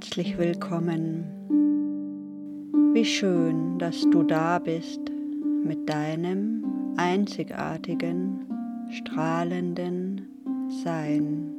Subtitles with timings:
[0.00, 1.24] Herzlich willkommen.
[2.94, 5.00] Wie schön, dass du da bist
[5.64, 8.46] mit deinem einzigartigen,
[8.90, 10.28] strahlenden
[10.84, 11.52] Sein.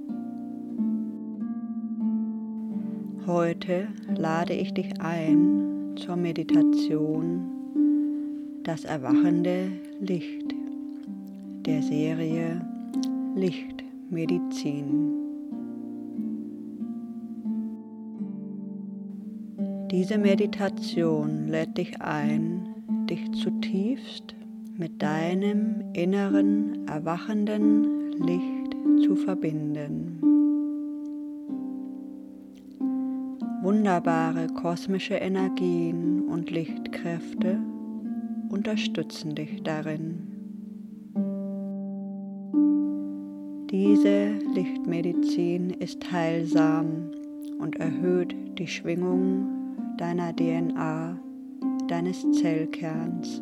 [3.28, 7.42] Heute lade ich dich ein zur Meditation
[8.64, 9.70] Das erwachende
[10.00, 10.56] Licht
[11.66, 12.62] der Serie
[13.36, 15.19] Lichtmedizin.
[19.92, 22.68] Diese Meditation lädt dich ein,
[23.10, 24.36] dich zutiefst
[24.78, 30.22] mit deinem inneren, erwachenden Licht zu verbinden.
[33.64, 37.58] Wunderbare kosmische Energien und Lichtkräfte
[38.50, 40.20] unterstützen dich darin.
[43.72, 47.10] Diese Lichtmedizin ist heilsam
[47.60, 49.59] und erhöht die Schwingung
[50.00, 51.20] deiner DNA,
[51.90, 53.42] deines Zellkerns.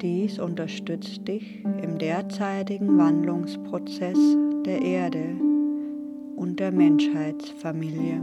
[0.00, 4.18] Dies unterstützt dich im derzeitigen Wandlungsprozess
[4.64, 5.36] der Erde
[6.36, 8.22] und der Menschheitsfamilie.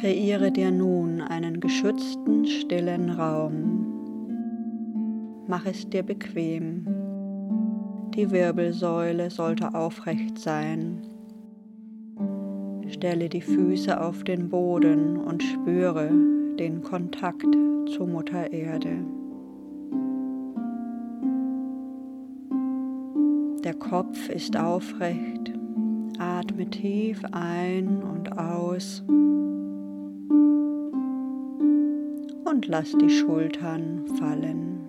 [0.00, 3.86] Kreiere dir nun einen geschützten, stillen Raum.
[5.46, 6.84] Mach es dir bequem.
[8.16, 11.11] Die Wirbelsäule sollte aufrecht sein.
[12.92, 16.10] Stelle die Füße auf den Boden und spüre
[16.58, 17.46] den Kontakt
[17.86, 18.98] zu Mutter Erde.
[23.64, 25.52] Der Kopf ist aufrecht.
[26.18, 29.02] Atme tief ein und aus
[32.44, 34.80] und lass die Schultern fallen.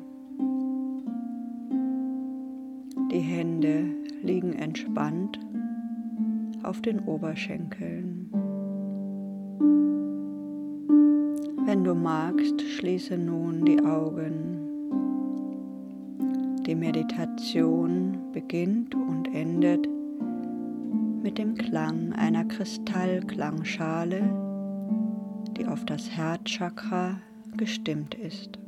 [3.12, 3.86] Die Hände
[4.22, 5.40] liegen entspannt
[6.64, 8.30] auf den Oberschenkeln.
[11.66, 14.60] Wenn du magst, schließe nun die Augen.
[16.66, 19.88] Die Meditation beginnt und endet
[21.22, 24.22] mit dem Klang einer Kristallklangschale,
[25.58, 27.20] die auf das Herzchakra
[27.58, 28.63] gestimmt ist.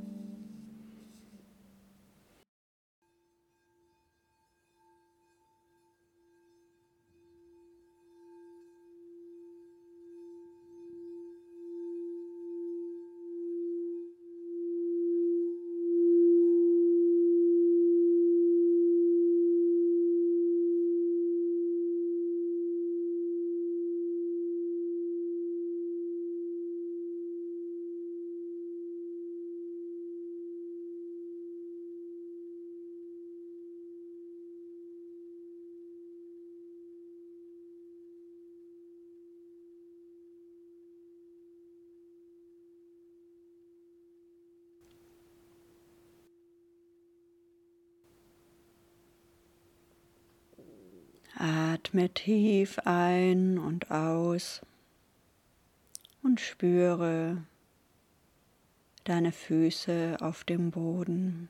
[51.95, 54.59] Atme tief ein und aus
[56.23, 57.38] und spüre
[59.06, 61.47] deine Füße auf dem Boden.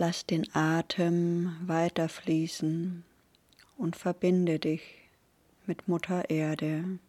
[0.00, 3.02] Lass den Atem weiterfließen
[3.76, 4.80] und verbinde dich
[5.66, 7.00] mit Mutter Erde.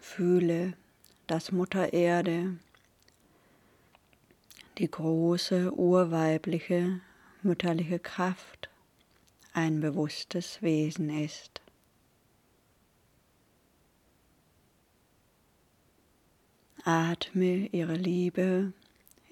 [0.00, 0.72] Fühle,
[1.26, 2.56] dass Mutter Erde
[4.78, 7.02] die große urweibliche
[7.42, 8.70] mütterliche Kraft
[9.52, 11.60] ein bewusstes Wesen ist.
[16.86, 18.74] Atme ihre Liebe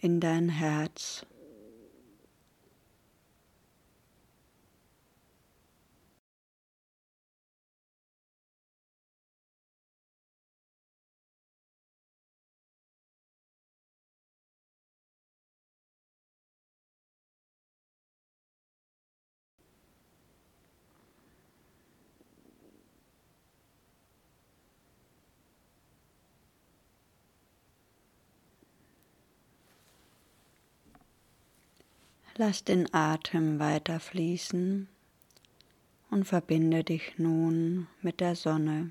[0.00, 1.26] in dein Herz.
[32.38, 34.88] Lass den Atem weiter fließen
[36.10, 38.90] und verbinde dich nun mit der Sonne.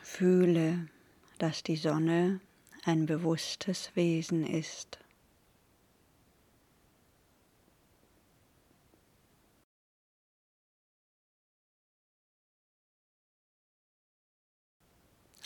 [0.00, 0.88] Fühle,
[1.36, 2.40] dass die Sonne
[2.84, 4.98] ein bewusstes Wesen ist.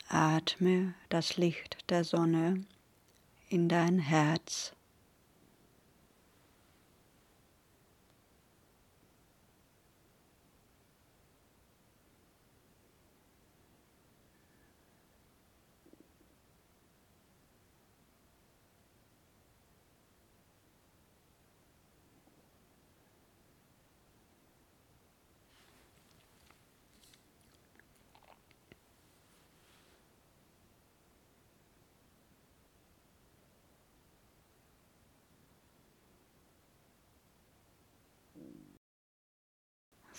[0.08, 2.64] Atme das Licht der Sonne
[3.48, 4.72] in dein Herz.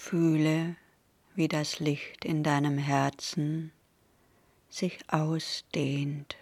[0.09, 0.75] Fühle,
[1.35, 3.71] wie das Licht in deinem Herzen
[4.67, 6.35] sich ausdehnt.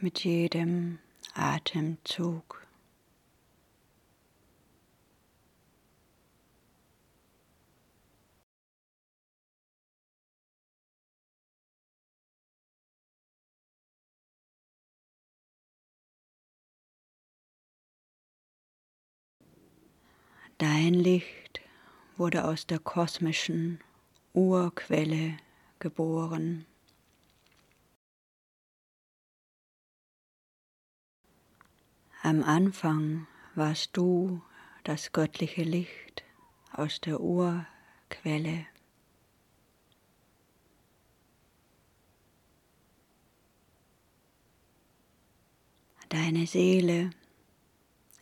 [0.00, 0.98] Mit jedem
[1.34, 2.63] Atemzug.
[20.58, 21.60] Dein Licht
[22.16, 23.80] wurde aus der kosmischen
[24.34, 25.36] Urquelle
[25.80, 26.64] geboren.
[32.22, 34.40] Am Anfang warst du
[34.84, 36.22] das göttliche Licht
[36.72, 38.66] aus der Urquelle.
[46.08, 47.10] Deine Seele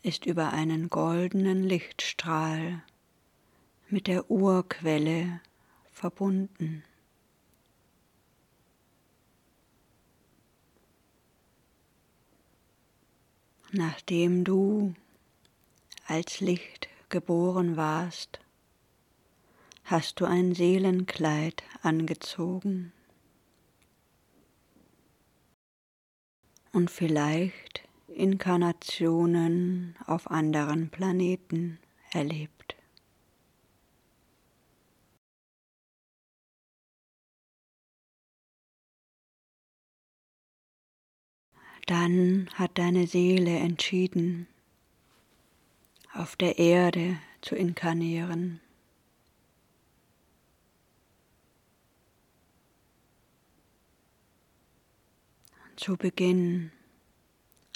[0.03, 2.83] ist über einen goldenen Lichtstrahl
[3.89, 5.41] mit der Urquelle
[5.93, 6.83] verbunden.
[13.71, 14.95] Nachdem du
[16.07, 18.41] als Licht geboren warst,
[19.85, 22.93] hast du ein Seelenkleid angezogen.
[26.73, 27.83] Und vielleicht
[28.15, 31.79] Inkarnationen auf anderen Planeten
[32.13, 32.77] erlebt.
[41.87, 44.47] Dann hat deine Seele entschieden,
[46.15, 48.61] auf der Erde zu inkarnieren.
[55.77, 56.71] Zu Beginn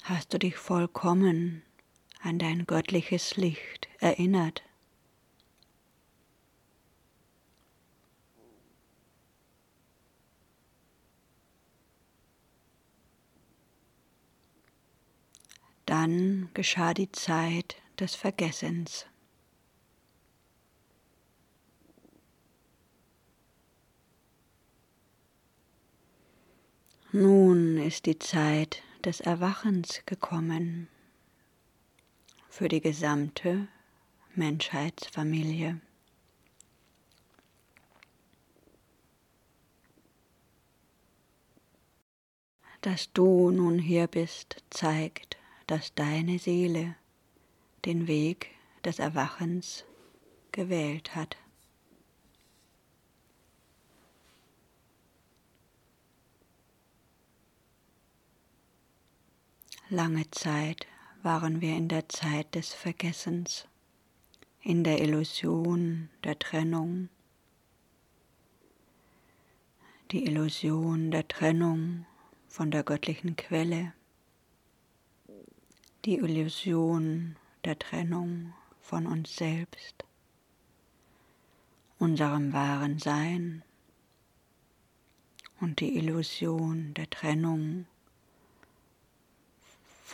[0.09, 1.63] hast du dich vollkommen
[2.21, 4.63] an dein göttliches Licht erinnert.
[15.85, 19.05] Dann geschah die Zeit des Vergessens.
[27.11, 30.87] Nun ist die Zeit des Erwachens gekommen
[32.49, 33.67] für die gesamte
[34.35, 35.79] Menschheitsfamilie.
[42.81, 45.37] Dass du nun hier bist, zeigt,
[45.67, 46.95] dass deine Seele
[47.85, 48.47] den Weg
[48.85, 49.83] des Erwachens
[50.51, 51.37] gewählt hat.
[59.89, 60.85] Lange Zeit
[61.23, 63.69] waren wir in der Zeit des Vergessens,
[64.61, 67.07] in der Illusion der Trennung,
[70.11, 72.05] die Illusion der Trennung
[72.49, 73.93] von der göttlichen Quelle,
[76.03, 80.03] die Illusion der Trennung von uns selbst,
[81.97, 83.63] unserem wahren Sein.
[85.61, 87.85] Und die Illusion der Trennung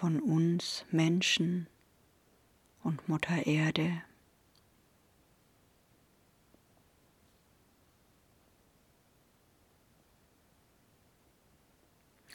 [0.03, 1.65] von uns Menschen
[2.83, 4.01] und Mutter Erde.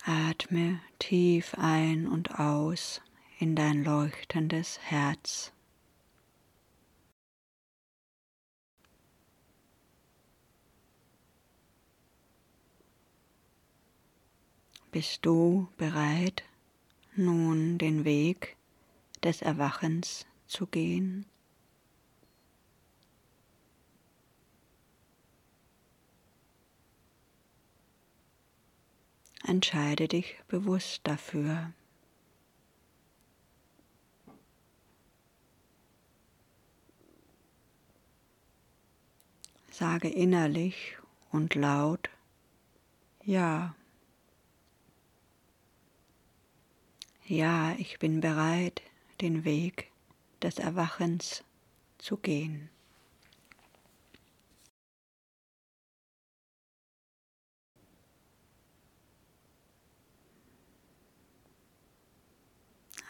[0.03, 3.03] Atme tief ein und aus
[3.39, 5.53] in dein leuchtendes Herz.
[14.91, 16.45] Bist du bereit
[17.19, 18.57] nun den Weg
[19.23, 21.27] des Erwachens zu gehen?
[29.45, 31.73] Entscheide dich bewusst dafür.
[39.71, 40.99] Sage innerlich
[41.31, 42.11] und laut
[43.25, 43.78] Ja.
[47.31, 48.81] Ja, ich bin bereit,
[49.21, 49.91] den Weg
[50.41, 51.45] des Erwachens
[51.99, 52.71] zu gehen.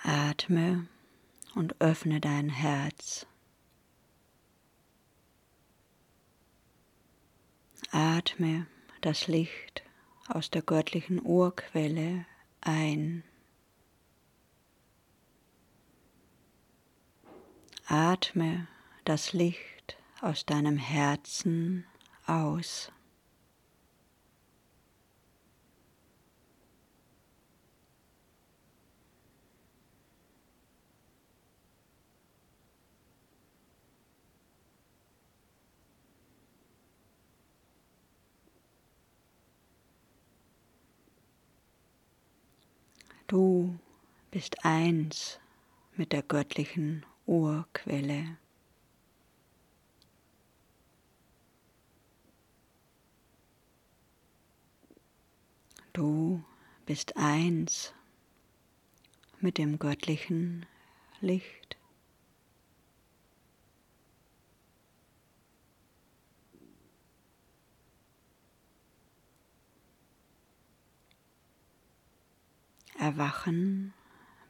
[0.03, 0.89] Atme
[1.55, 3.25] und öffne dein Herz.
[7.93, 8.67] Atme
[9.01, 9.85] das Licht
[10.27, 12.27] aus der göttlichen Urquelle
[12.61, 13.23] ein.
[17.91, 18.67] Atme
[19.07, 21.87] das Licht aus deinem Herzen
[22.27, 22.93] aus.
[43.27, 43.79] Du
[44.31, 45.41] bist eins
[45.97, 48.39] mit der göttlichen Urquelle.
[55.93, 56.43] Du
[56.87, 57.93] bist eins
[59.41, 60.65] mit dem göttlichen
[61.21, 61.77] Licht.
[72.99, 73.93] Erwachen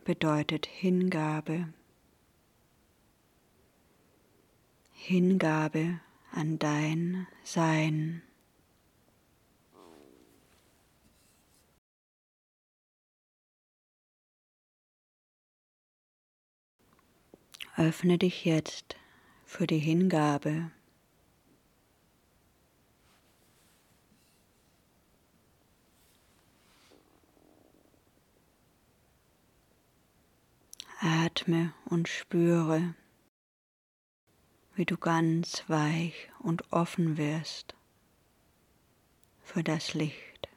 [0.04, 1.72] bedeutet Hingabe.
[5.00, 6.00] Hingabe
[6.32, 8.22] an dein Sein.
[17.76, 18.96] Öffne dich jetzt
[19.46, 20.72] für die Hingabe
[31.00, 32.94] Atme und spüre,
[34.78, 37.74] wie du ganz weich und offen wirst
[39.42, 40.48] für das Licht.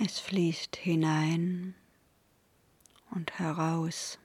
[0.00, 1.76] Es fließt hinein
[3.12, 4.18] und heraus.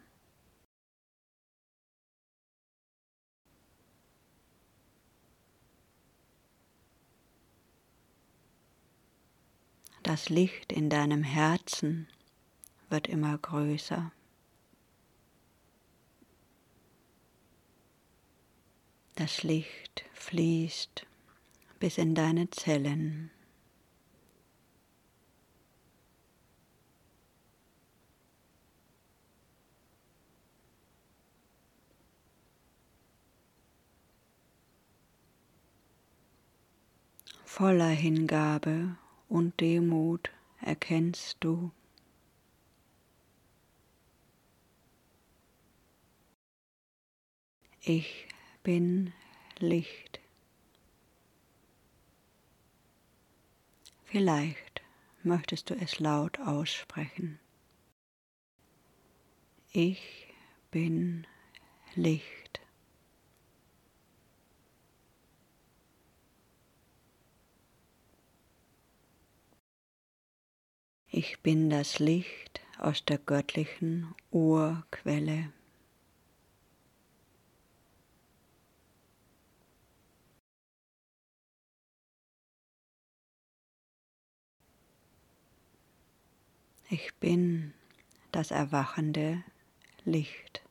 [10.03, 12.09] Das Licht in deinem Herzen
[12.89, 14.11] wird immer größer.
[19.15, 21.05] Das Licht fließt
[21.79, 23.31] bis in deine Zellen.
[37.45, 38.97] Voller Hingabe
[39.33, 40.29] und Demut
[40.61, 41.71] erkennst du.
[47.81, 48.27] Ich
[48.61, 49.11] bin
[49.57, 50.19] Licht.
[54.03, 54.83] Vielleicht
[55.23, 57.39] möchtest du es laut aussprechen.
[59.71, 60.27] Ich
[60.69, 61.25] bin
[61.95, 62.42] Licht.
[71.15, 75.53] Ich bin das Licht aus der göttlichen Urquelle.
[86.89, 87.75] Ich bin
[88.31, 89.43] das erwachende
[90.05, 90.62] Licht.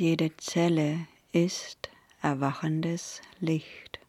[0.00, 1.90] Jede Zelle ist
[2.22, 4.00] erwachendes Licht.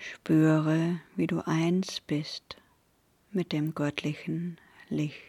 [0.00, 2.56] Spüre, wie du eins bist
[3.30, 5.27] mit dem göttlichen Licht.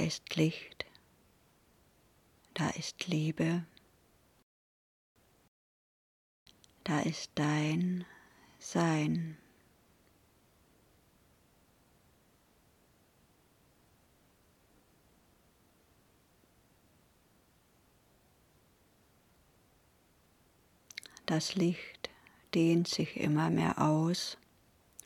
[0.00, 0.86] Ist Licht,
[2.54, 3.64] da ist Liebe,
[6.84, 8.04] da ist dein
[8.58, 9.36] Sein.
[21.26, 22.10] Das Licht
[22.54, 24.36] dehnt sich immer mehr aus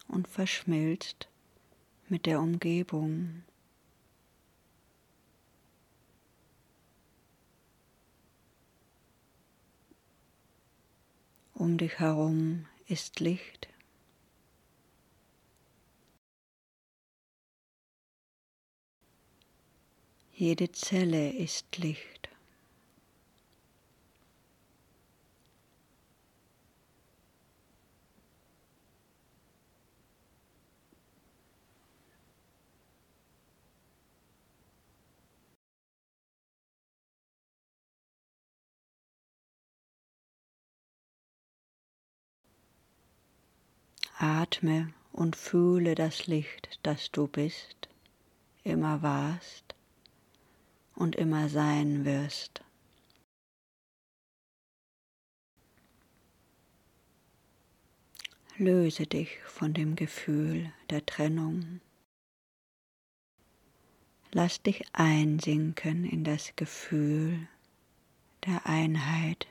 [0.08, 1.28] und verschmilzt
[2.08, 3.42] mit der Umgebung.
[11.64, 13.68] Um dich herum ist Licht.
[20.34, 22.13] Jede Zelle ist Licht.
[44.24, 47.90] Atme und fühle das Licht, das du bist,
[48.62, 49.74] immer warst
[50.94, 52.62] und immer sein wirst.
[58.56, 61.82] Löse dich von dem Gefühl der Trennung.
[64.32, 67.46] Lass dich einsinken in das Gefühl
[68.46, 69.46] der Einheit.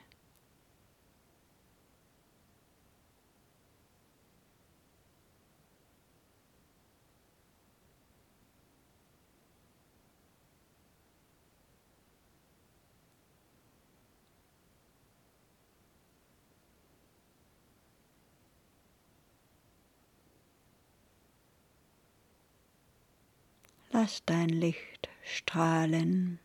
[23.96, 26.40] Lass dein Licht strahlen.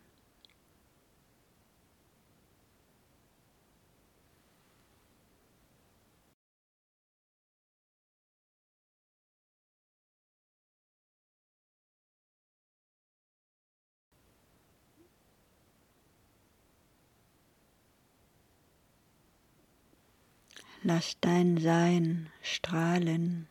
[20.84, 23.48] Lass dein Sein strahlen.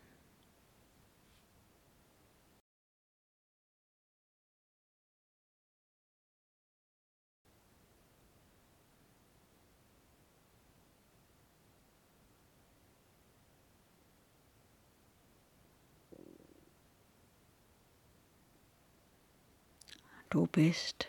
[20.38, 21.08] Du bist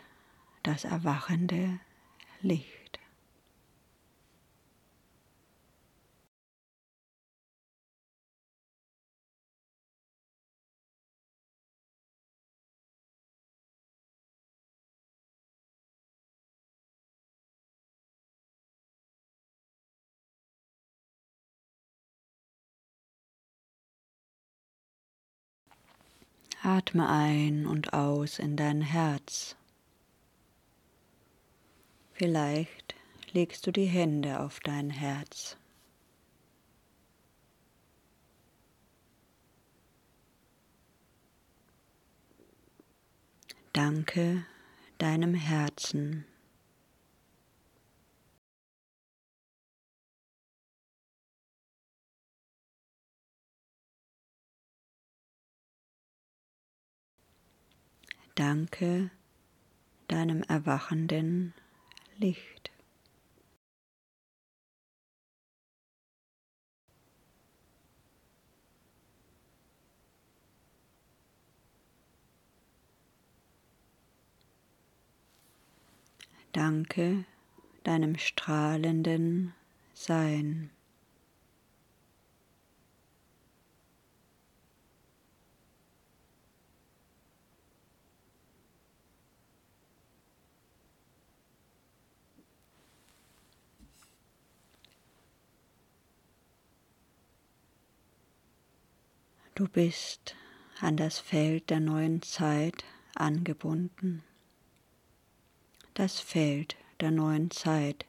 [0.64, 1.78] das erwachende
[2.42, 2.79] Licht.
[26.62, 29.56] Atme ein und aus in dein Herz.
[32.12, 32.94] Vielleicht
[33.32, 35.56] legst du die Hände auf dein Herz.
[43.72, 44.44] Danke
[44.98, 46.26] deinem Herzen.
[58.40, 59.10] Danke
[60.08, 61.52] deinem erwachenden
[62.16, 62.70] Licht.
[76.52, 77.26] Danke
[77.84, 79.52] deinem strahlenden
[79.92, 80.70] Sein.
[99.60, 100.36] Du bist
[100.80, 102.82] an das Feld der neuen Zeit
[103.14, 104.24] angebunden.
[105.92, 108.06] Das Feld der neuen Zeit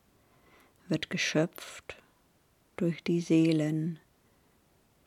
[0.87, 2.01] wird geschöpft
[2.77, 3.99] durch die Seelen,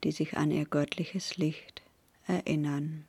[0.02, 1.80] die sich an ihr göttliches Licht
[2.26, 3.06] erinnern.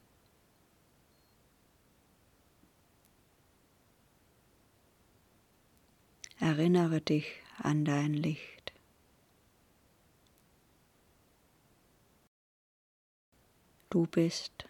[6.40, 7.26] Erinnere dich
[7.58, 8.55] an dein Licht.
[13.96, 14.66] Du bist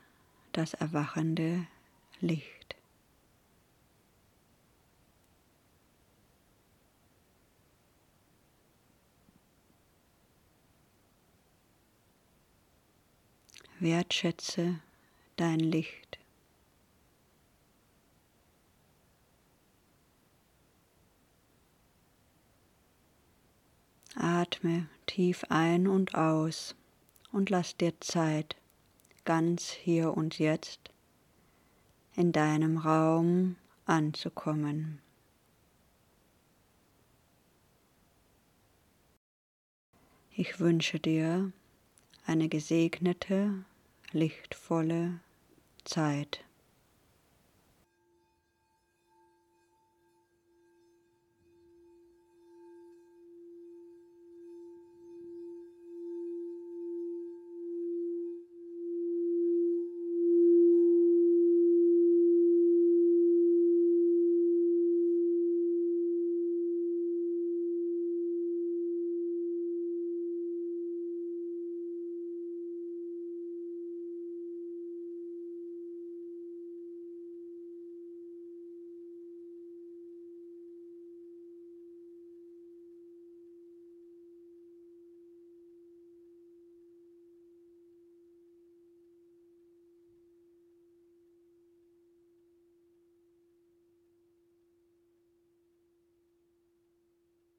[0.52, 1.66] das erwachende
[2.22, 2.76] Licht.
[13.80, 14.80] Wertschätze
[15.38, 16.20] dein Licht.
[24.14, 26.76] Atme tief ein und aus
[27.32, 28.56] und lass dir Zeit,
[29.26, 30.92] ganz hier und jetzt
[32.16, 35.02] in deinem Raum anzukommen.
[40.32, 41.52] Ich wünsche dir
[42.26, 43.66] eine gesegnete,
[44.12, 45.20] lichtvolle
[45.86, 46.44] Zeit.